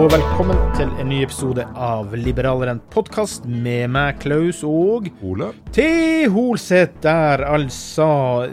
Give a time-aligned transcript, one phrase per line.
[0.00, 5.50] Og velkommen til en ny episode av Liberaleren podkast med meg, Klaus og Ole?
[5.76, 8.06] Til Holset der, altså.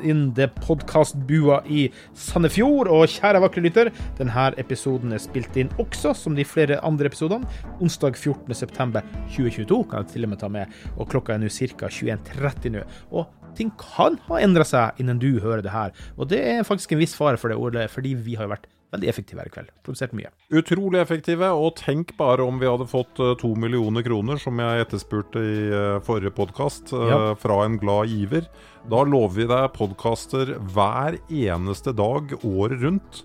[0.03, 2.91] In the podkastbua i Sandefjord.
[2.91, 7.47] Og kjære vakre lytter, denne episoden er spilt inn også, som de flere andre episodene,
[7.79, 10.79] onsdag 14.9.2022, kan jeg til og med ta med.
[10.97, 11.87] Og klokka er nå ca.
[11.87, 12.83] 21.30 nå.
[13.15, 15.95] Og ting kan ha endra seg innen du hører det her.
[16.19, 18.67] Og det er faktisk en viss fare for det, Ole, fordi vi har jo vært
[18.93, 19.71] veldig effektive her i kveld.
[19.83, 20.29] Produsert mye.
[20.55, 24.85] Utrolig effektive, og tenk bare om vi hadde fått eh, to millioner kroner, som jeg
[24.85, 27.33] etterspurte i eh, forrige podkast, Ja.
[27.35, 28.47] fra en glad giver.
[28.87, 33.23] Da lover vi deg podkaster hver eneste dag året rundt.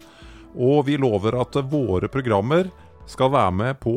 [0.58, 2.70] Og vi lover at eh, våre programmer
[3.08, 3.96] skal være med på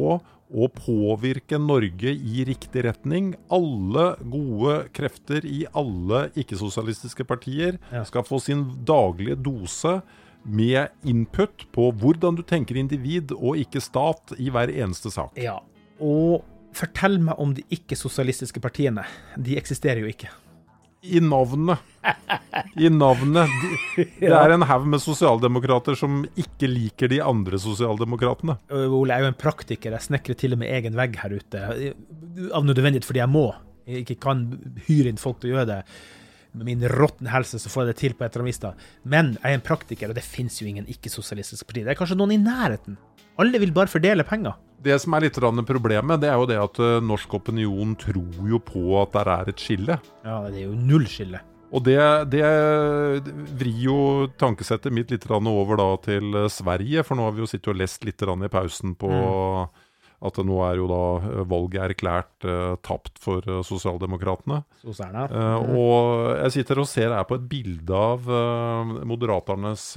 [0.55, 3.31] å påvirke Norge i riktig retning.
[3.49, 9.97] Alle gode krefter i alle ikke-sosialistiske partier skal få sin daglige dose
[10.45, 15.33] med input på hvordan du tenker individ og ikke stat i hver eneste sak.
[15.41, 15.57] Ja,
[15.99, 16.45] og
[16.75, 19.05] fortell meg om de ikke-sosialistiske partiene.
[19.39, 20.31] De eksisterer jo ikke.
[21.05, 21.77] I navnet.
[22.81, 23.51] I navnet.
[23.61, 28.57] De, det er en haug med sosialdemokrater som ikke liker de andre sosialdemokratene.
[28.73, 31.63] Ole jeg er jo en praktiker, jeg snekrer til og med egen vegg her ute.
[32.49, 33.47] Av nødvendighet fordi jeg må.
[33.85, 34.47] Jeg ikke kan
[34.87, 35.81] hyre inn folk til å gjøre det.
[36.55, 38.87] Med min råtne helse så får jeg det til på et eller annet vis.
[39.03, 41.83] Men jeg er en praktiker, og det fins jo ingen ikke-sosialistisk parti.
[41.83, 42.95] Det er kanskje noen i nærheten.
[43.41, 44.55] Alle vil bare fordele penger.
[44.85, 48.61] Det som er litt problemet, det er jo det at eh, norsk opinion tror jo
[48.63, 49.99] på at der er et skille.
[50.23, 51.41] Ja, det er jo null skille.
[51.75, 51.97] Og det,
[52.31, 52.45] det
[53.59, 53.97] vrir jo
[54.39, 57.81] tankesettet mitt litt over da til eh, Sverige, for nå har vi jo sittet og
[57.81, 59.11] lest litt i pausen på
[60.23, 64.61] at nå er jo da eh, valget erklært uh, tapt for uh, sosialdemokratene.
[65.33, 66.05] Uh, og
[66.39, 69.91] jeg sitter og ser her på et bilde av uh, Moderaternes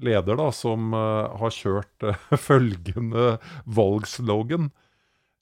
[0.00, 2.06] leder, da, som har kjørt
[2.48, 3.34] følgende
[3.68, 4.70] valgslogan.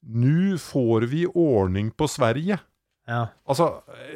[0.03, 2.59] Nå får vi ordning på Sverige.
[3.09, 3.19] Ja.
[3.49, 3.65] Altså,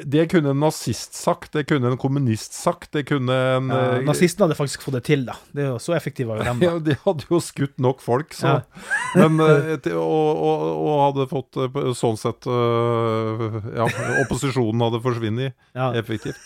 [0.06, 4.20] det kunne en nazist sagt, det kunne en kommunist sagt, det kunne en Ja, eh,
[4.38, 5.34] hadde faktisk fått det til, da.
[5.50, 6.62] Det er jo Så effektive var jo dem.
[6.66, 8.52] ja, de hadde jo skutt nok folk, så.
[8.52, 8.84] Ja.
[9.24, 13.88] Men, eh, og, og, og hadde fått eh, sånn sett eh, Ja,
[14.22, 15.90] opposisjonen hadde forsvunnet Ja.
[15.98, 16.38] effektivt.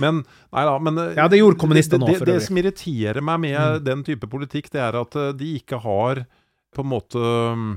[0.00, 3.42] Men nei da, men Ja, det gjorde kommunister nå, for det, det som irriterer meg
[3.44, 6.24] med den type politikk, det er at de ikke har
[6.72, 7.72] på en måte um,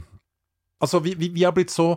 [0.83, 1.93] Altså, vi, vi, vi har blitt så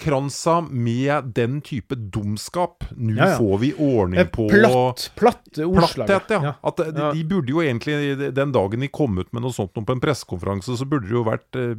[0.00, 2.84] omkransa med den type dumskap.
[2.96, 3.38] Nå Ja, ja.
[3.38, 6.06] får vi ordning Eh, på Platt, platt ordslag.
[6.06, 6.54] Platthet, ja.
[6.62, 9.84] At de, de burde jo egentlig, den dagen de kom ut med noe sånt noe
[9.84, 11.74] på en pressekonferanse, så burde det jo vært eh,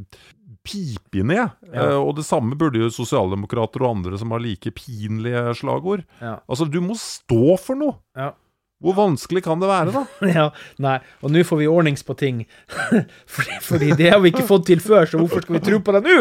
[0.67, 1.49] pipi ned.
[1.73, 1.91] Ja.
[1.91, 6.03] Eh, og det samme burde jo sosialdemokrater og andre som har like pinlige slagord.
[6.21, 6.39] Ja.
[6.49, 8.33] Altså, du må stå for noe!
[8.77, 10.03] Hvor vanskelig kan det være, da?
[10.38, 10.44] Ja,
[10.83, 12.44] nei, og nå får vi ordnings på ting.
[13.35, 15.95] fordi, fordi det har vi ikke fått til før, så hvorfor skal vi tro på
[15.95, 16.18] det nå?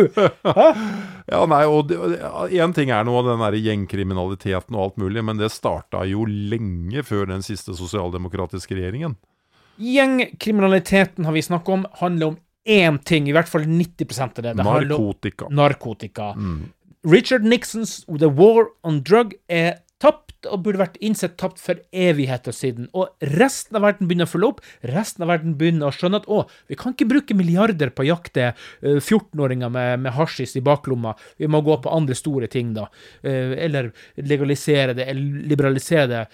[1.33, 1.91] Ja, nei, og
[2.55, 7.03] Én ting er nå den der gjengkriminaliteten og alt mulig, men det starta jo lenge
[7.05, 9.19] før den siste sosialdemokratiske regjeringen.
[9.83, 14.55] Gjengkriminaliteten har vi snakket om, handler om én ting, i hvert fall 90 av det.
[14.55, 15.51] det narkotika.
[15.51, 16.33] Narkotika.
[16.33, 16.73] narkotika.
[17.07, 22.55] Richard Nixons The War on Drug er tapt og burde vært innsett tapt for evigheter
[22.55, 22.89] siden.
[22.97, 24.61] Og resten av verden begynner å følge opp.
[24.87, 28.11] Resten av verden begynner å skjønne at å, vi kan ikke bruke milliarder på å
[28.11, 31.17] jakte eh, 14-åringer med, med hasjis i baklomma.
[31.41, 32.89] Vi må gå på andre store ting, da.
[33.23, 33.91] Eh, eller
[34.21, 36.27] legalisere det, eller liberalisere det.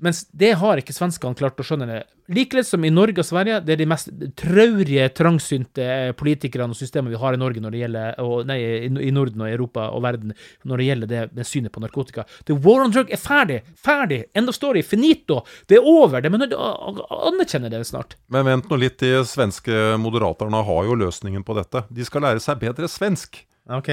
[0.00, 1.86] Mens det har ikke svenskene klart å skjønne.
[1.90, 1.98] det.
[2.32, 4.08] Likeledes som i Norge og Sverige, det er de mest
[4.38, 8.58] traurige, trangsynte eh, politikerne og systemene vi har i Norge når det gjelder, og, nei,
[8.86, 10.32] i, Norden og Europa og verden
[10.64, 12.24] når det gjelder det med synet på narkotika.
[12.48, 13.58] The war on drug er ferdig!
[13.76, 14.22] Ferdig!
[14.38, 14.82] End of story!
[14.86, 15.42] Finito!
[15.68, 16.22] Det er over!
[16.22, 16.70] Det er nødt til å
[17.00, 18.16] å anerkjenne det snart.
[18.32, 21.84] Men vent nå litt, de svenske moderaterne har jo løsningen på dette.
[21.90, 23.42] De skal lære seg bedre svensk.
[23.68, 23.90] OK.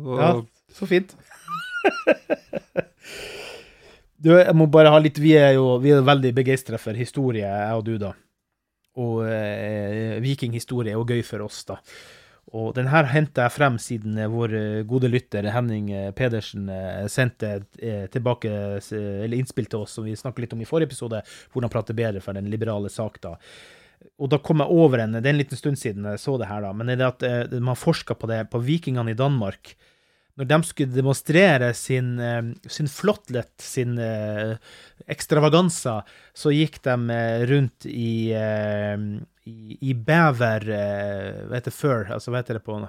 [0.00, 0.32] Og- Ja,
[0.74, 1.14] så fint.
[4.24, 7.44] Du, jeg må bare ha litt Vi er jo vi er veldig begeistra for historie,
[7.44, 8.14] jeg og du, da.
[9.04, 11.80] Og eh, vikinghistorie er jo gøy for oss, da.
[12.54, 16.68] Og den her henter jeg frem siden eh, vår eh, gode lytter Henning eh, Pedersen
[17.10, 17.56] sendte
[18.12, 18.50] tilbake
[18.94, 21.22] eller innspill til oss, som vi snakket litt om i forrige episode,
[21.54, 23.34] hvordan prate bedre for den liberale sak, da.
[24.20, 26.50] Og da kom jeg over en Det er en liten stund siden jeg så det
[26.50, 26.72] her, da.
[26.76, 27.10] Men det er
[27.48, 29.74] at man forska på det på vikingene i Danmark.
[30.34, 34.56] Når de skulle demonstrere sin, eh, sin flotthet, sin eh,
[36.34, 42.10] så gikk de eh, rundt i, i, i bever Hva heter fur?
[42.10, 42.80] Altså, hva heter det på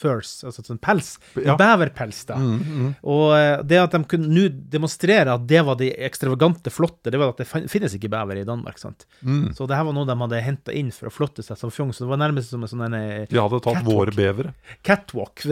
[0.00, 1.10] Furs, altså sånn pels.
[1.36, 1.56] Ja.
[1.60, 2.38] Beverpels, da.
[2.40, 2.90] Mm, mm.
[3.12, 7.20] Og eh, det at de kunne nå demonstrere at det var de ekstravagante flotte, det
[7.20, 8.80] var at det finnes ikke bever i Danmark.
[8.80, 9.04] sant?
[9.20, 9.50] Mm.
[9.56, 11.92] Så det her var noe de hadde henta inn for å flotte seg som fjong.
[11.92, 13.92] Så det var nærmest som en sånn en, eh, De hadde tatt Catwalk.
[13.92, 14.54] våre bevere.
[14.86, 15.44] catwalk.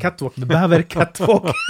[0.00, 1.50] Catwalk med bever-catwalk.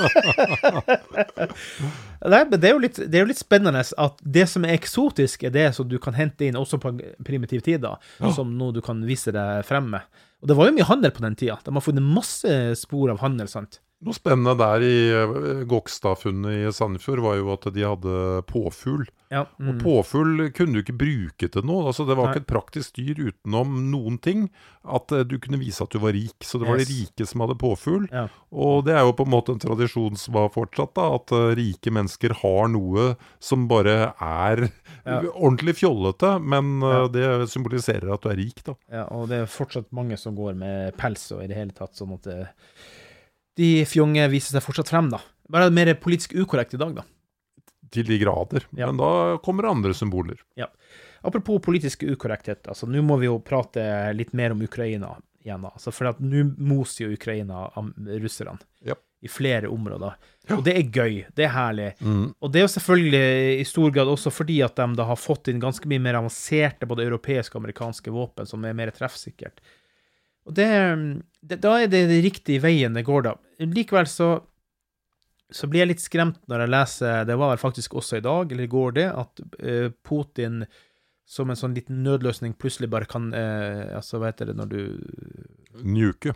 [2.21, 5.47] Men det er, jo litt, det er jo litt spennende at det som er eksotisk,
[5.49, 6.93] er det som du kan hente inn også på
[7.25, 7.97] primitiv tid, da,
[8.35, 10.05] som noe du kan vise deg frem med.
[10.41, 11.59] Og det var jo mye handel på den tida.
[11.65, 13.81] De har funnet masse spor av handel, sant.
[14.01, 18.13] Noe spennende der i Gokstadfunnet Gokstad-funnet i Sandefjord var jo at de hadde
[18.49, 19.03] påfugl.
[19.31, 19.43] Ja.
[19.61, 19.79] Og Mm.
[19.83, 21.85] påfugl kunne du ikke bruke til noe.
[21.87, 22.33] altså Det var Nei.
[22.35, 24.49] ikke et praktisk dyr utenom noen ting.
[24.89, 26.33] At eh, du kunne vise at du var rik.
[26.41, 28.09] Så det var de rike som hadde påfugl.
[28.11, 28.29] Ja.
[28.51, 31.15] Og det er jo på en måte en tradisjon som har fortsatt, da.
[31.21, 34.71] At eh, rike mennesker har noe som bare er
[35.05, 35.21] Ja.
[35.37, 38.75] ordentlig fjollete, men eh, det symboliserer at du er rik, da.
[38.91, 41.93] Ja, og det er fortsatt mange som går med pels og i det hele tatt,
[41.95, 43.00] sånn at eh, de
[43.89, 45.21] fjonge viser seg fortsatt frem, da.
[45.51, 47.07] Bare mer politisk ukorrekt i dag, da.
[47.91, 48.67] Til de grader.
[48.79, 48.87] Ja.
[48.91, 50.39] Men da kommer det andre symboler.
[50.59, 50.69] Ja.
[51.27, 53.83] Apropos politisk ukorrekthet, altså nå må vi jo prate
[54.17, 55.65] litt mer om Ukraina igjen.
[55.69, 57.91] Altså, for at nå moser jo Ukraina av
[58.23, 58.95] russerne Ja.
[59.21, 60.15] i flere områder.
[60.57, 61.91] Og det er gøy, det er herlig.
[62.01, 62.35] Mm.
[62.41, 65.49] Og det er jo selvfølgelig i stor grad også fordi at de da har fått
[65.53, 69.61] inn ganske mye mer avanserte både europeiske og amerikanske våpen som er mer treffsikkert.
[70.49, 70.71] Og det,
[71.45, 73.35] det Da er det den riktige veien det går, da.
[73.61, 74.31] Likevel så
[75.51, 78.65] så blir jeg litt skremt når jeg leser Det var faktisk også i dag, eller
[78.65, 80.63] i går, det, at eh, Putin
[81.31, 84.81] som en sånn liten nødløsning plutselig bare kan eh, Altså, hva heter det når du
[85.87, 86.35] Njuke.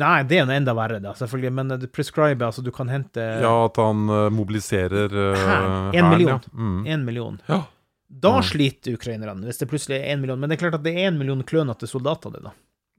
[0.00, 2.90] Nei, det er jo enda verre, da, selvfølgelig, men eh, du prescriber, altså du kan
[2.90, 5.94] hente Ja, at han eh, mobiliserer uh, Hæren.
[5.94, 6.40] En million.
[6.40, 6.96] Ja.
[6.96, 7.04] Mm.
[7.04, 7.40] million.
[7.48, 7.60] Ja.
[8.08, 8.42] Da Mm.
[8.46, 10.38] sliter ukrainerne, hvis det plutselig er én million.
[10.40, 12.52] Men det er klart at det er én million klønete soldater, det, da.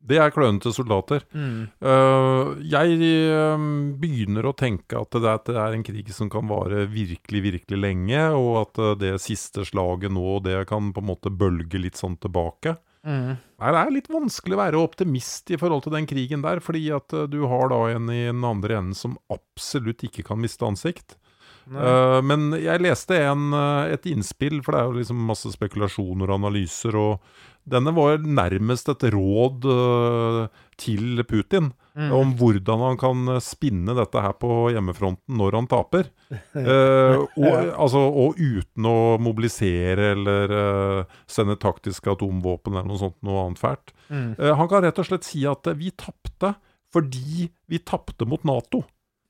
[0.05, 1.23] Det er klønete soldater.
[1.33, 1.65] Mm.
[1.81, 2.97] Uh, jeg
[3.33, 3.65] uh,
[3.99, 7.79] begynner å tenke at det, at det er en krig som kan vare virkelig, virkelig
[7.81, 11.97] lenge, og at uh, det siste slaget nå, det kan på en måte bølge litt
[11.97, 12.77] sånn tilbake.
[13.05, 13.35] Mm.
[13.37, 16.87] Nei, Det er litt vanskelig å være optimist i forhold til den krigen der, fordi
[16.93, 21.17] at du har da en i den andre enden som absolutt ikke kan miste ansikt.
[21.65, 23.49] Men jeg leste en,
[23.89, 27.23] et innspill, for det er jo liksom masse spekulasjoner og analyser, og
[27.65, 32.09] denne var nærmest et råd eh, til Putin Mm.
[32.11, 36.09] om hvordan han kan spinne dette her på hjemmefronten når han taper.
[36.55, 43.15] Eh, og, altså, og uten å mobilisere eller eh, sende taktiske atomvåpen eller noe sånt,
[43.23, 43.93] noe annet fælt.
[44.09, 44.33] Mm.
[44.33, 46.55] Eh, han kan rett og slett si at eh, vi tapte
[46.95, 48.81] fordi vi tapte mot Nato.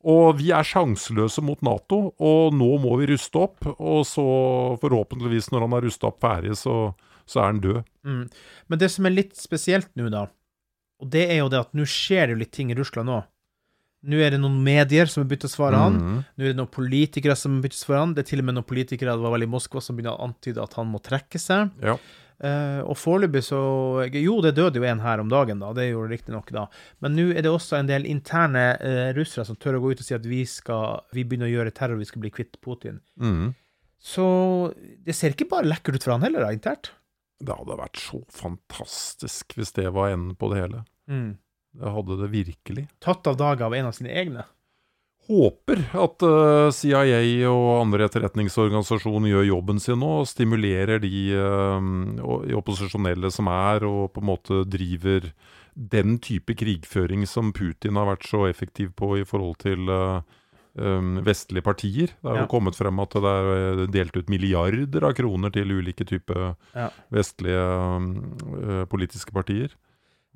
[0.06, 3.66] Og vi er sjanseløse mot Nato, og nå må vi ruste opp.
[3.76, 4.26] Og så
[4.82, 6.94] forhåpentligvis, når han har rusta opp ferdig, så,
[7.26, 7.86] så er han død.
[8.06, 8.26] Mm.
[8.70, 10.28] Men det som er litt spesielt nå, da,
[11.02, 13.26] og det er jo det at nå skjer det jo litt ting i Russland òg.
[14.06, 15.96] Nå er det noen medier som har begynt å svare han.
[15.98, 16.20] Mhm.
[16.38, 18.14] Nå er det noen politikere som har begynt å svare han.
[18.14, 20.28] Det er til og med noen politikere det var vel i Moskva som begynner å
[20.28, 21.74] antyde at han må trekke seg.
[21.82, 21.98] Ja.
[22.36, 23.58] Uh, og foreløpig så
[24.12, 25.72] Jo, det døde jo en her om dagen, da.
[25.74, 26.68] Det gjorde riktignok da.
[27.02, 30.04] Men nå er det også en del interne uh, russere som tør å gå ut
[30.04, 33.00] og si at vi skal vi begynner å gjøre terror, vi skal bli kvitt Putin.
[33.16, 33.56] Mm.
[34.04, 34.26] Så
[35.02, 36.92] det ser ikke bare lekkert ut for han heller, da, internt.
[37.40, 40.84] Det hadde vært så fantastisk hvis det var enden på det hele.
[41.76, 42.86] Det hadde det virkelig.
[43.04, 44.46] Tatt av dage av en av sine egne.
[45.26, 52.56] Håper at uh, CIA og andre etterretningsorganisasjoner gjør jobben sin nå, og stimulerer de uh,
[52.60, 55.32] opposisjonelle som er, og på en måte driver
[55.76, 60.45] den type krigføring som Putin har vært så effektiv på i forhold til eh, um,
[60.76, 62.08] vestlige partier.
[62.22, 62.48] Det er jo Ja.
[62.52, 66.90] kommet frem at det er eh, delt ut milliarder av kroner til ulike typer Ja.
[67.12, 67.64] vestlige
[67.96, 68.10] um,
[68.60, 69.72] eh, politiske partier.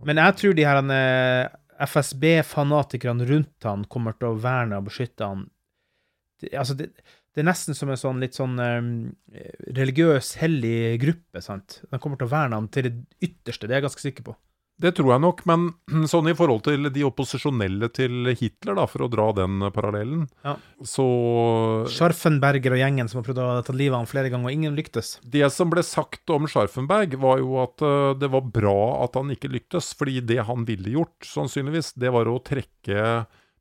[0.06, 1.50] Men jeg tror de her eh,
[1.86, 5.50] FSB-fanatikerne rundt han kommer til å verne og beskytte han.
[6.40, 6.90] Det, altså det,
[7.36, 8.92] det er nesten som en sånn litt sånn um,
[9.76, 11.82] religiøs, hellig gruppe, sant?
[11.92, 14.36] De kommer til å verne han til det ytterste, det er jeg ganske sikker på.
[14.80, 15.66] Det tror jeg nok, men
[16.12, 20.54] sånn i forhold til de opposisjonelle til Hitler, da, for å dra den parallellen, Ja.
[20.88, 21.06] så
[21.92, 24.78] Scharfenberger og gjengen som har prøvd å ta livet av han flere ganger, og ingen
[24.78, 25.18] lyktes.
[25.24, 29.34] Det som ble sagt om Scharfenberg, var jo at eh, det var bra at han
[29.36, 29.92] ikke lyktes.
[30.00, 33.04] Fordi det han ville gjort, sannsynligvis, det var å trekke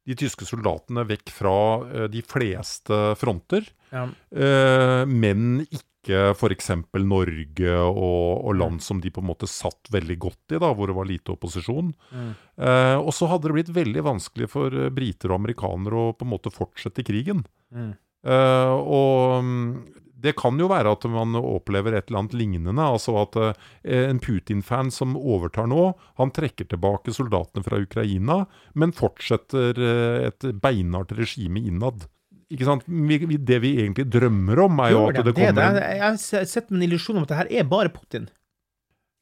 [0.09, 1.57] de tyske soldatene vekk fra
[1.91, 3.67] eh, de fleste fronter.
[3.93, 4.07] Ja.
[4.33, 5.85] Eh, men ikke
[6.15, 6.71] f.eks.
[7.03, 10.91] Norge og, og land som de på en måte satt veldig godt i, da, hvor
[10.91, 11.93] det var lite opposisjon.
[12.13, 12.33] Mm.
[12.57, 16.27] Eh, og så hadde det blitt veldig vanskelig for eh, briter og amerikanere å på
[16.27, 17.45] en måte fortsette krigen.
[17.75, 17.93] Mm.
[18.27, 19.73] Eh, og mm,
[20.19, 22.83] det kan jo være at man opplever et eller annet lignende.
[22.83, 28.43] Altså at eh, en Putin-fan som overtar nå, han trekker tilbake soldatene fra Ukraina,
[28.75, 32.09] men fortsetter eh, et beinhardt regime innad.
[32.51, 32.85] Ikke sant?
[32.89, 35.35] Vi, vi, det vi egentlig drømmer om, er jo at det de det?
[35.37, 38.29] kommer en- Det- Jeg har sett en illusjon om at det her er bare Putin.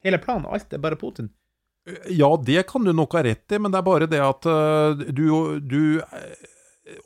[0.03, 1.29] Hele planen, alt er bare Putin.
[2.11, 4.93] Ja, det kan du nok ha rett i, men det er bare det at uh,
[5.11, 6.35] du, du eh,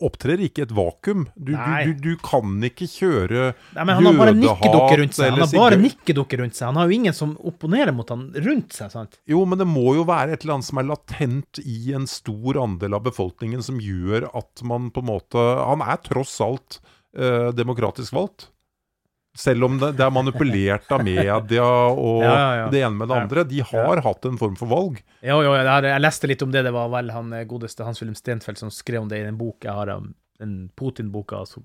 [0.04, 1.26] opptrer ikke i et vakuum.
[1.36, 5.34] Du, du, du, du kan ikke kjøre Nei, men han har bare nikkedukker rundt seg.
[5.34, 6.68] Han har bare nikkedukker rundt seg.
[6.70, 9.18] Han har jo ingen som opponerer mot han rundt seg, sant?
[9.30, 12.62] Jo, men det må jo være et eller annet som er latent i en stor
[12.62, 16.82] andel av befolkningen som gjør at man på en måte Han er tross alt
[17.18, 18.51] eh, demokratisk valgt.
[19.38, 22.70] Selv om det, det er manipulert av media og Ja, ja, ja.
[22.74, 23.44] det ene med det andre.
[23.48, 24.98] De har hatt en form for valg.
[25.24, 26.66] Jo, jo, jeg, leste litt om det.
[26.68, 29.64] Det var vel han eh, godeste Hans-Wilhelm Stenfeldt som skrev om det i en bok
[29.64, 30.12] jeg har, um,
[30.42, 31.64] den Putin-boka, altså,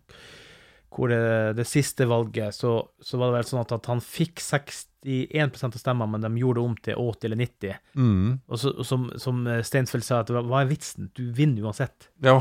[0.95, 1.19] hvor det,
[1.59, 5.83] det siste valget, så, så var det vel sånn at, at han fikk 61% av
[5.83, 7.81] stemmene, men de gjorde det om til 80 eller 90.
[7.99, 8.31] Mm.
[8.47, 11.11] Og så, og som, som Stensfeldt sa, at hva er vitsen?
[11.19, 12.13] Du vinner uansett.
[12.25, 12.39] Ja.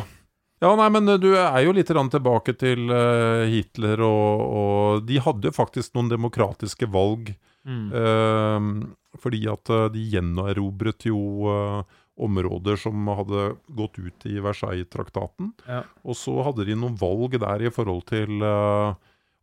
[0.63, 5.19] Ja, nei, men eh, du er jo litt tilbake til eh, Hitler, og, og de
[5.19, 7.33] hadde jo faktisk noen demokratiske valg.
[7.65, 7.87] Mm.
[7.97, 11.17] eh, fordi at eh, de gjenerobret jo
[11.49, 15.51] eh, områder som hadde gått ut i Versailles-traktaten.
[15.67, 15.81] Ja.
[16.05, 18.93] Og så hadde de noen valg der i forhold til eh,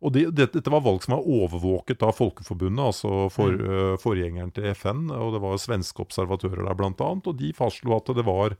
[0.03, 4.51] Og de, det, dette var valg som var overvåket av Folkeforbundet, altså for, eh, forgjengeren
[4.55, 5.05] til FN.
[5.15, 7.29] Og det var svenske observatører der, blant annet.
[7.29, 8.57] Og de fastslo at det var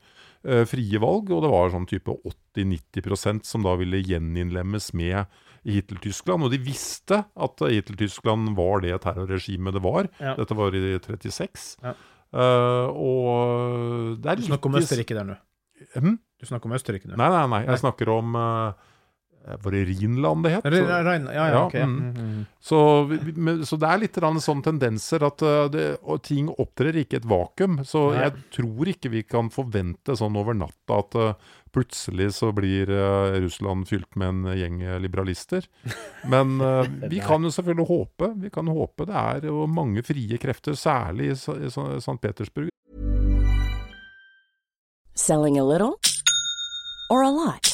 [0.68, 2.12] frie valg, og det var sånn type
[2.56, 5.24] 80-90% som da ville gjeninnlemmes med
[5.64, 6.44] Hitler-Tyskland.
[6.44, 10.10] Og de visste at Hitler-Tyskland var det terrorregimet det var.
[10.20, 10.34] Ja.
[10.38, 11.68] Dette var i 36.
[11.84, 11.94] Ja.
[12.34, 15.36] Uh, og det er Du snakker om Østerrike der nå.
[15.94, 16.16] Hmm?
[16.40, 17.18] Du snakker om Østerrike nå.
[17.20, 17.62] Nei, nei, nei.
[17.68, 18.90] Jeg snakker om eh,
[19.44, 20.64] Var det Rhinland det het?
[20.72, 21.00] Re- Ja,
[21.34, 21.74] ja, Ja, ok.
[21.74, 21.96] mm.
[21.98, 22.46] Mm, mm.
[22.64, 22.78] Så,
[23.68, 27.20] så det er litt sånn sånne tendenser at eh, det, og ting opptrer ikke i
[27.20, 27.82] et vakuum.
[27.84, 28.22] Så Nei.
[28.24, 31.34] jeg tror ikke vi kan forvente sånn over natta at eh,
[31.74, 35.68] plutselig så blir eh, Russland fylt med en gjeng liberalister.
[36.32, 38.32] Men eh, vi kan jo selvfølgelig håpe.
[38.46, 42.16] Vi kan håpe det er jo mange frie krefter, særlig i St.
[42.22, 42.70] Petersburg.
[45.14, 46.00] Selling a little
[47.10, 47.73] or a lot?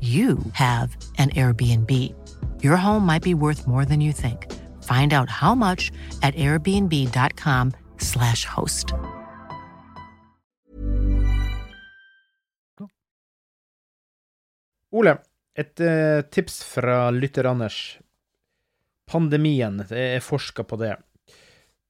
[0.00, 1.90] you have an Airbnb.
[2.62, 4.52] Your home might be worth more than you think.
[4.82, 8.92] Find out how much at airbnb.com/slash host.
[14.92, 15.18] Ole,
[15.54, 17.98] et eh, tips fra lytter Anders.
[19.06, 20.96] Pandemien, det er forska på det.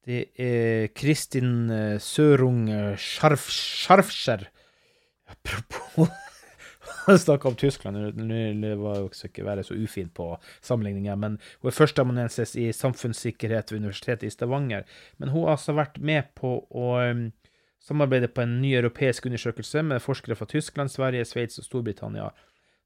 [0.07, 4.51] Det er Kristin eh, Sørung Scharf, Scharfscher.
[5.27, 6.09] Apropos
[7.25, 10.33] snakka om Tyskland, nå var jo ikke være så ufint på
[10.65, 14.87] sammenligninger, men hun er førsteamanuensis i samfunnssikkerhet ved Universitetet i Stavanger.
[15.19, 17.29] Men hun har altså vært med på å um,
[17.87, 22.31] samarbeide på en ny europeisk undersøkelse med forskere fra Tyskland, Sverige, Sveits og Storbritannia.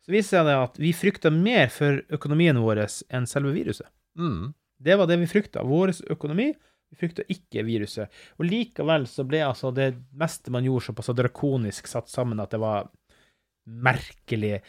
[0.05, 3.89] Så viser det at vi frykter mer for økonomien vår enn selve viruset.
[4.19, 4.53] Mm.
[4.81, 5.65] Det var det vi frykta.
[5.65, 6.51] Vår økonomi.
[6.91, 8.09] Vi frykta ikke viruset.
[8.41, 12.63] Og likevel så ble altså det meste man gjorde, såpass drakonisk satt sammen at det
[12.63, 12.89] var
[13.71, 14.61] merkelig.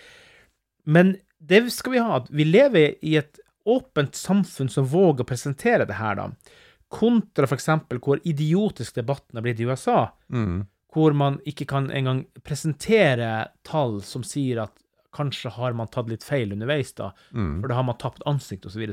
[0.83, 2.19] Men det skal vi ha.
[2.29, 6.57] Vi lever i et åpent samfunn som våger å presentere det her, da.
[6.91, 7.69] Kontra f.eks.
[8.03, 10.11] hvor idiotisk debatten har blitt i USA.
[10.33, 10.65] Mm.
[10.91, 14.75] Hvor man ikke kan engang presentere tall som sier at
[15.15, 17.11] kanskje har man tatt litt feil underveis, da.
[17.35, 17.59] Mm.
[17.61, 18.83] For da har man tapt ansikt osv.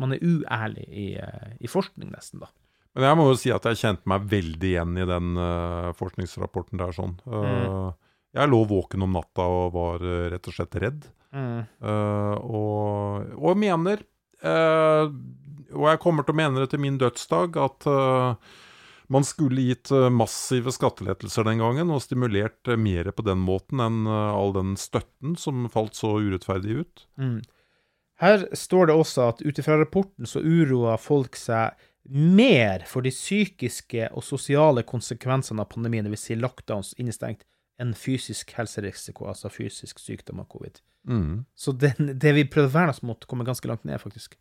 [0.00, 2.50] Man er uærlig i, eh, i forskning, nesten, da.
[2.96, 6.80] Men jeg må jo si at jeg kjente meg veldig igjen i den uh, forskningsrapporten
[6.80, 6.94] der.
[6.96, 7.12] sånn.
[7.22, 7.92] Uh,
[8.36, 11.04] jeg lå våken om natta og var uh, rett og slett redd.
[11.34, 11.60] Mm.
[11.82, 14.00] Uh, og, og mener
[14.42, 15.06] uh,
[15.70, 18.56] Og jeg kommer til å mene det til min dødsdag at uh,
[19.10, 24.52] man skulle gitt massive skattelettelser den gangen og stimulert mer på den måten enn all
[24.54, 27.02] den støtten som falt så urettferdig ut.
[27.18, 27.40] Mm.
[28.22, 31.74] Her står det også at ut ifra rapporten så uroa folk seg
[32.06, 36.28] mer for de psykiske og sosiale konsekvensene av pandemien, dvs.
[36.30, 37.42] Si lockdowns, innestengt,
[37.80, 40.82] enn fysisk helserisiko, altså fysisk sykdom av covid.
[41.08, 41.42] Mm.
[41.56, 44.36] Så det, det vi prøvde å verne oss mot, kommer ganske langt ned, faktisk.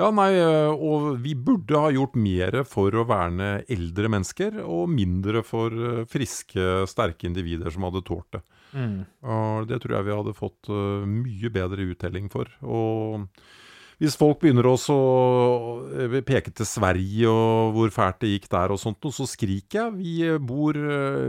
[0.00, 5.42] Ja, nei, og vi burde ha gjort mer for å verne eldre mennesker, og mindre
[5.44, 8.40] for friske, sterke individer som hadde tålt det.
[8.72, 9.02] Mm.
[9.28, 12.48] Og det tror jeg vi hadde fått uh, mye bedre uttelling for.
[12.64, 13.28] Og
[14.02, 18.80] hvis folk begynner også å peke til Sverige og hvor fælt det gikk der og
[18.82, 19.92] sånt, så skriker jeg.
[20.00, 20.74] Vi bor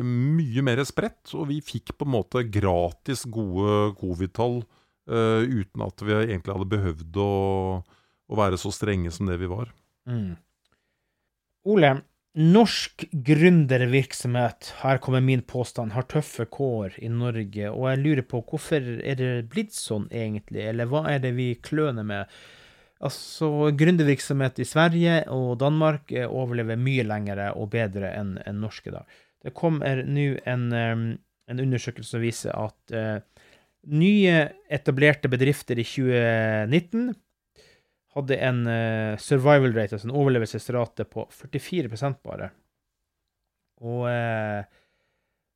[0.01, 4.63] mye mer spredt, og vi fikk på en måte gratis gode covid-tall
[5.09, 7.35] uh, uten at vi egentlig hadde behøvd å,
[7.83, 9.69] å, være så strenge som det vi var.
[10.09, 10.33] Mm.
[11.69, 11.93] Ole,
[12.33, 18.41] norsk gründervirksomhet, her kommer min påstand, har tøffe kår i Norge, og jeg lurer på
[18.49, 22.35] hvorfor er det blitt sånn egentlig, eller hva er det vi kløner med?
[23.03, 29.03] Altså, gründervirksomhet i Sverige og Danmark overlever mye lengre og bedre enn en norske, da.
[29.43, 33.49] Det kommer nå en, en, undersøkelse som viser at uh,
[33.91, 34.37] nye
[34.71, 37.09] etablerte bedrifter i 2019
[38.15, 41.91] hadde en uh, survival rate, altså en overlevelsesrate, på 44
[42.23, 42.53] bare.
[43.83, 44.63] Og uh,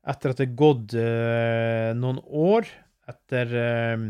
[0.08, 2.68] etter at det er gått eh, noen år,
[3.12, 4.06] etter eh,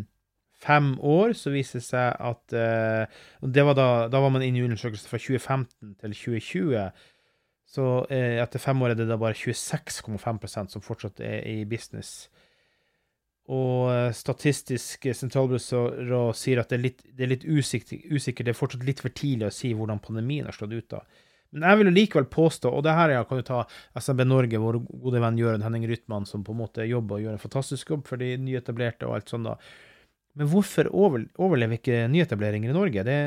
[0.67, 4.61] fem år, så viser det seg at eh, det var da, da var man inne
[4.61, 7.05] i undersøkelsen fra 2015 til 2020.
[7.67, 12.27] Så eh, etter fem år er det da bare 26,5% som fortsatt er i business.
[13.51, 18.47] Og eh, Statistisk sentralbyrå sier at det er litt, det er litt usikkert, usikker.
[18.47, 20.89] det er fortsatt litt for tidlig å si hvordan pandemien har slått ut.
[20.95, 21.03] da.
[21.55, 23.59] Men jeg vil jo likevel påstå, og det her jeg kan jo ta
[23.99, 27.37] SMB Norge, vår gode venn Jørund Henning Rytman, som på en måte jobber og gjør
[27.37, 29.47] en fantastisk jobb for de nyetablerte og alt sånt.
[29.47, 29.55] da.
[30.37, 33.05] Men hvorfor overlever ikke nyetableringer i Norge?
[33.07, 33.21] Det,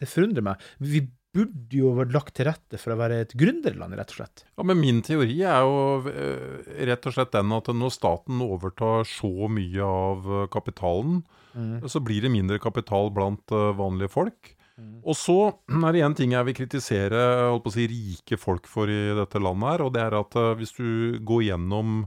[0.00, 0.68] det forundrer meg.
[0.78, 4.44] Vi burde jo vært lagt til rette for å være et gründerland, rett og slett.
[4.58, 9.06] Ja, men min teori er jo eh, rett og slett den at når staten overtar
[9.08, 11.20] så mye av eh, kapitalen,
[11.54, 11.76] mm.
[11.90, 14.54] så blir det mindre kapital blant eh, vanlige folk.
[14.80, 14.96] Mm.
[15.04, 18.66] Og så er det én ting jeg vil kritisere holdt på å si, rike folk
[18.70, 22.02] for i dette landet her, og det er at hvis du går gjennom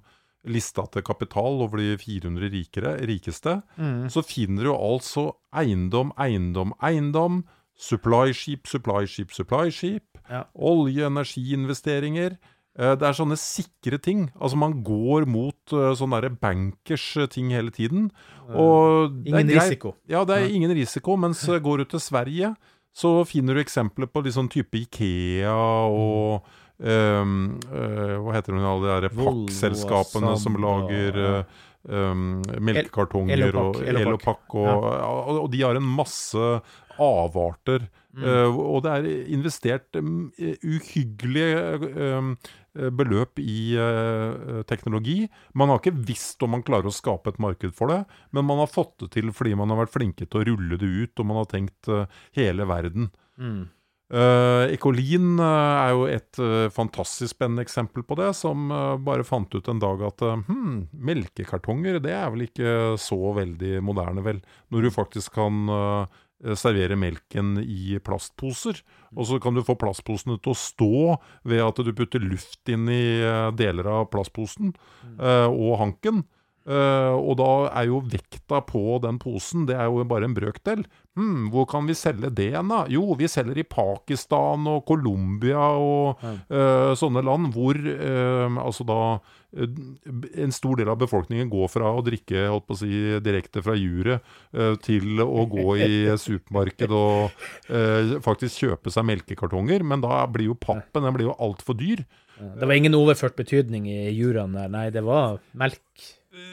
[0.49, 4.07] lista til kapital over de 400 rikere, rikeste, mm.
[4.13, 7.43] så finner du altså eiendom, eiendom, eiendom
[7.79, 10.45] supply-ship, supply-ship, supply-ship, Ja.
[10.55, 12.37] Olje, energiinvesteringer.
[12.79, 14.29] Eh, det er sånne sikre ting.
[14.39, 18.09] Altså Man går mot sånne der bankers eh, ting hele tiden.
[18.47, 19.95] Og ingen risiko.
[20.07, 20.53] Ja, det er ja.
[20.55, 21.17] ingen risiko.
[21.19, 22.53] Mens går du til Sverige,
[22.93, 25.53] så finner du eksempler på sånn type Ikea
[25.89, 26.47] og
[26.83, 27.35] um,
[27.71, 34.45] uh, Hva heter hun, alle de pakkselskapene som lager uh, um, melkekartonger og Elopak.
[34.51, 36.49] Og, og, og, de har en masse
[37.01, 37.87] avarter.
[38.13, 38.25] Mm.
[38.27, 41.87] Uh, og det er investert um, uhyggelige
[42.73, 43.75] beløp i
[44.65, 45.27] teknologi.
[45.53, 47.99] Man har ikke visst om man klarer å skape et marked for det,
[48.33, 50.89] men man har fått det til fordi man har vært flinke til å rulle det
[50.89, 51.91] ut, og man har tenkt
[52.33, 53.11] hele verden.
[53.37, 53.67] Mm.
[54.13, 58.69] Uh, Ecolin uh, er jo et uh, fantastisk spennende eksempel på det, som
[59.01, 64.21] bare fant ut en dag at hm, melkekartonger det er vel ikke så veldig moderne,
[64.25, 64.43] vel.
[64.73, 65.65] Når du faktisk kan
[66.59, 68.81] servere melken i plastposer.
[69.15, 70.95] Og så kan du få plastposene til å stå
[71.47, 73.05] ved at du putter luft inn i
[73.55, 74.73] deler av plastposen
[75.15, 76.25] og hanken.
[76.63, 80.85] Uh, og da er jo vekta på den posen det er jo bare en brøkdel.
[81.19, 82.85] Hmm, hvor kan vi selge det hen, da?
[82.89, 89.01] Jo, vi selger i Pakistan og Colombia og uh, sånne land hvor uh, altså da
[89.53, 93.75] en stor del av befolkningen går fra å drikke holdt på å si, direkte fra
[93.77, 94.25] juret
[94.81, 97.45] til å gå i supermarked og
[98.25, 99.85] faktisk kjøpe seg melkekartonger.
[99.85, 102.01] Men da blir jo pappen den blir jo altfor dyr.
[102.41, 105.85] Det var ingen overført betydning i juraen der, nei, det var melk.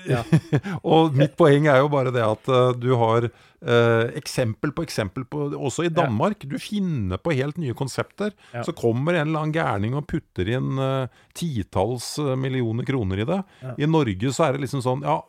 [0.08, 0.24] Ja.
[0.94, 3.30] og mitt poeng er jo bare det at uh, du har
[3.66, 6.44] uh, eksempel på eksempel på Også i Danmark.
[6.48, 8.32] Du finner på helt nye konsepter.
[8.64, 13.38] Så kommer en eller annen gærning og putter inn eh, titalls millioner kroner i det.
[13.78, 15.20] I Norge så er det liksom sånn Ja,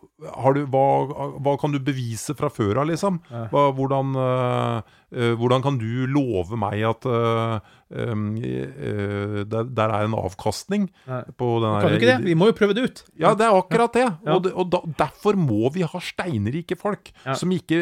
[0.55, 0.85] du, hva,
[1.41, 3.19] hva, kan du bevise fra før av, liksom?
[3.51, 4.13] Hva, hvordan,
[5.39, 7.07] hvordan, kan du love meg at
[7.91, 11.17] Um, uh, der, der, er en avkastning Nei.
[11.35, 12.19] på den Kan du ikke det?
[12.23, 13.01] Vi må jo prøve det ut.
[13.19, 14.05] Ja, det er akkurat det.
[14.05, 14.37] Ja.
[14.37, 17.35] Og, og da, derfor må vi ha steinrike folk ja.
[17.35, 17.81] som ikke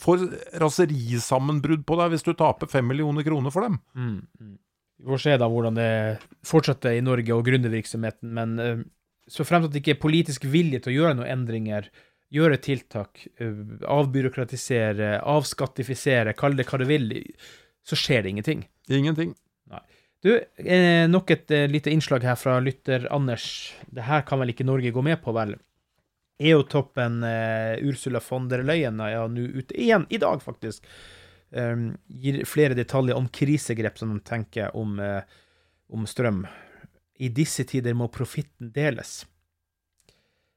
[0.00, 0.26] får
[0.62, 3.78] raserisammenbrudd på deg hvis du taper fem millioner kroner for dem.
[3.94, 4.18] Mm.
[4.40, 4.56] Mm.
[5.02, 5.92] Vi får se da hvordan det
[6.46, 8.82] fortsetter i Norge og gründervirksomheten, men uh,
[9.30, 11.88] så fremt at det ikke er politisk vilje til å gjøre noen endringer,
[12.32, 13.26] gjøre tiltak,
[13.92, 17.10] avbyråkratisere, avskattifisere, kall det hva du vil,
[17.84, 18.62] så skjer det ingenting.
[18.88, 19.34] Ingenting.
[19.72, 19.82] Nei.
[20.22, 23.74] Du, eh, nok et eh, lite innslag her fra lytter Anders.
[23.90, 25.56] Det her kan vel ikke Norge gå med på, vel?
[26.50, 30.86] EU-toppen eh, Ursula von der Leyen er ja, nå ute igjen, i dag faktisk.
[31.52, 35.20] Um, gir flere detaljer om krisegrep som de tenker om, uh,
[35.92, 36.46] om strøm.
[37.20, 39.18] I disse tider må profitten deles.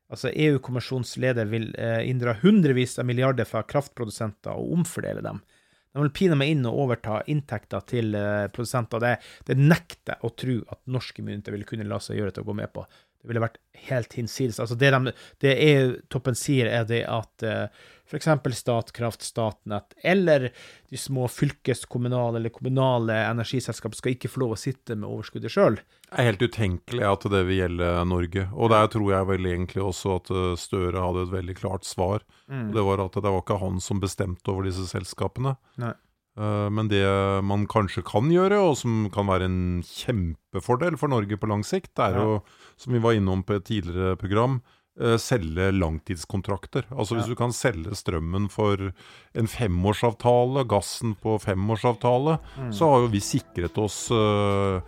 [0.08, 5.44] Altså EU-kommisjonsleder vil uh, inndra hundrevis av milliarder fra kraftprodusenter og omfordele dem.
[5.92, 9.04] De vil pine meg inn og overta inntekter til uh, produsenter.
[9.04, 9.14] Det,
[9.52, 12.56] det nekter å tro at norske myndigheter vil kunne la seg gjøre til å gå
[12.62, 12.88] med på.
[13.26, 13.58] Det ville vært
[13.88, 14.60] helt hinsides.
[14.62, 18.28] Altså det, de, det EU-toppen sier, er det at uh, eh, f.eks.
[18.54, 20.52] Statkraft, Statnett eller
[20.94, 25.80] de små fylkeskommunale eller kommunale energiselskap skal ikke få lov å sitte med overskuddet sjøl.
[26.06, 28.46] Det er helt utenkelig at det vil gjelde Norge.
[28.54, 32.22] Og der tror jeg vel egentlig også at eh, Støre hadde et veldig klart svar.
[32.46, 32.70] Mm.
[32.78, 35.58] Det var at det var ikke han som bestemte over disse selskapene.
[35.82, 35.96] Nei.
[36.38, 37.04] Eh, men det
[37.48, 41.94] man kanskje kan gjøre, og som kan være en kjempefordel for Norge på lang sikt,
[42.00, 42.42] er jo,
[42.78, 44.58] som vi var innom på et tidligere program,
[45.00, 46.84] eh, selge langtidskontrakter.
[46.92, 48.92] Altså Hvis du kan selge strømmen for
[49.36, 52.72] en femårsavtale, gassen på femårsavtale, Mm.
[52.74, 54.82] så har jo vi sikret oss eh,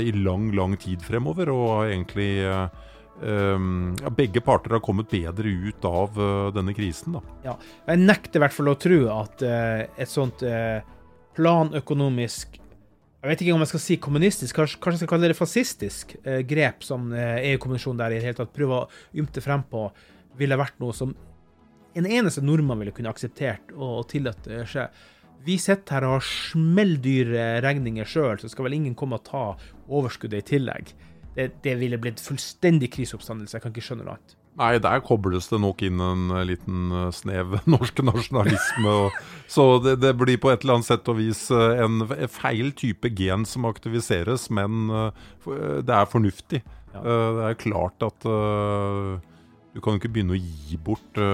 [0.00, 1.50] i lang, lang tid fremover.
[1.52, 2.70] Og egentlig
[3.22, 7.22] ja, Begge parter har kommet bedre ut av uh, denne krisen, da.
[7.44, 7.54] Ja.
[7.86, 10.82] Jeg nekter i hvert fall å tro at uh, et sånt uh,
[11.38, 15.38] planøkonomisk Jeg vet ikke om jeg skal si kommunistisk, kanskje, kanskje jeg skal kalle det
[15.38, 16.10] fascistisk
[16.44, 19.86] grep som EU-kommisjonen der i det hele tatt prøver å ymte frem på,
[20.36, 21.14] ville vært noe som
[21.96, 24.84] en eneste nordmann ville kunne akseptert og, og tillatt skje.
[25.44, 29.46] Vi sitter her og har smelldyre regninger sjøl, så skal vel ingen komme og ta
[29.88, 30.92] overskuddet i tillegg.
[31.34, 33.56] Det, det ville blitt fullstendig kriseoppstandelse.
[33.56, 34.36] Jeg kan ikke skjønne noe annet.
[34.54, 38.92] Nei, der kobles det nok inn en eh, liten eh, snev norsk nasjonalisme.
[39.06, 39.18] Og,
[39.50, 43.10] så det, det blir på et eller annet sett og vis eh, en feil type
[43.18, 44.86] gen som aktiviseres, men
[45.44, 46.62] det er fornuftig.
[46.94, 47.02] Ja.
[47.02, 49.18] Det er klart at uh,
[49.74, 51.26] du kan jo ikke begynne å gi bort det,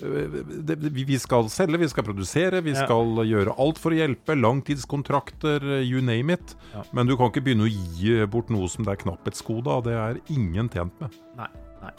[0.00, 4.36] vi skal selge, vi skal produsere, vi skal gjøre alt for å hjelpe.
[4.38, 6.56] Langtidskontrakter, eh, you name it.
[6.92, 9.84] Men du kan ikke begynne å gi bort noe som det er knapphetsgode av.
[9.84, 11.18] Det er ingen tjent med.
[11.36, 11.50] Nei.
[11.82, 11.92] nei.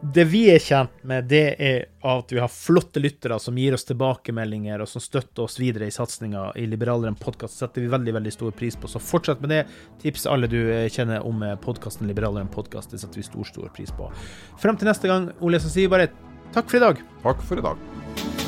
[0.00, 3.82] Det vi er kjent med, det er at vi har flotte lyttere som gir oss
[3.88, 7.58] tilbakemeldinger og som støtter oss videre i satsinga i Liberaleren podkast.
[7.58, 8.86] setter vi veldig veldig stor pris på.
[8.86, 9.64] Så fortsett med det.
[10.04, 12.94] Tips alle du eh, kjenner om podkasten Liberaleren podkast.
[12.94, 14.06] Det setter vi stor, stor pris på.
[14.62, 16.12] Frem til neste gang, Ole, så sier vi bare
[16.52, 17.02] takk for i dag.
[17.22, 18.47] Takk for i dag.